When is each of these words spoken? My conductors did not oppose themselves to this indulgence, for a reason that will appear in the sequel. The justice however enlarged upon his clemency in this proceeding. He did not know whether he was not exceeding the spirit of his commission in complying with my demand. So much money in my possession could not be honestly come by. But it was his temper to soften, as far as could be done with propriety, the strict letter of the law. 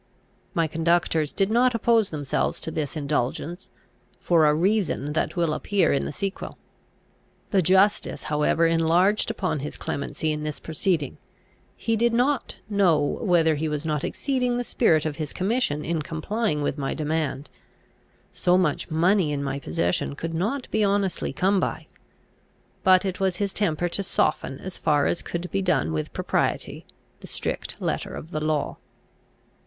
My 0.55 0.65
conductors 0.65 1.31
did 1.31 1.51
not 1.51 1.75
oppose 1.75 2.09
themselves 2.09 2.59
to 2.61 2.71
this 2.71 2.97
indulgence, 2.97 3.69
for 4.19 4.47
a 4.47 4.53
reason 4.55 5.13
that 5.13 5.35
will 5.35 5.53
appear 5.53 5.93
in 5.93 6.05
the 6.05 6.11
sequel. 6.11 6.57
The 7.51 7.61
justice 7.61 8.23
however 8.23 8.65
enlarged 8.65 9.29
upon 9.29 9.59
his 9.59 9.77
clemency 9.77 10.31
in 10.31 10.41
this 10.41 10.59
proceeding. 10.59 11.19
He 11.75 11.95
did 11.95 12.13
not 12.13 12.57
know 12.67 12.97
whether 13.21 13.53
he 13.53 13.69
was 13.69 13.85
not 13.85 14.03
exceeding 14.03 14.57
the 14.57 14.63
spirit 14.63 15.05
of 15.05 15.17
his 15.17 15.33
commission 15.33 15.85
in 15.85 16.01
complying 16.01 16.63
with 16.63 16.79
my 16.79 16.95
demand. 16.95 17.47
So 18.33 18.57
much 18.57 18.89
money 18.89 19.31
in 19.31 19.43
my 19.43 19.59
possession 19.59 20.15
could 20.15 20.33
not 20.33 20.67
be 20.71 20.83
honestly 20.83 21.31
come 21.31 21.59
by. 21.59 21.85
But 22.83 23.05
it 23.05 23.19
was 23.19 23.35
his 23.35 23.53
temper 23.53 23.87
to 23.89 24.01
soften, 24.01 24.57
as 24.61 24.79
far 24.79 25.05
as 25.05 25.21
could 25.21 25.51
be 25.51 25.61
done 25.61 25.93
with 25.93 26.11
propriety, 26.11 26.87
the 27.19 27.27
strict 27.27 27.79
letter 27.79 28.15
of 28.15 28.31
the 28.31 28.43
law. 28.43 28.77